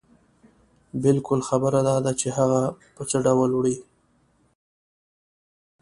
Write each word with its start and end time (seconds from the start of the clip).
بلکې 1.03 1.45
خبره 1.49 1.79
داده 1.89 2.11
چې 2.19 2.27
هغه 2.37 2.61
په 2.95 3.03
څه 3.09 3.17
ډول 3.25 3.49
وړې. 3.55 3.75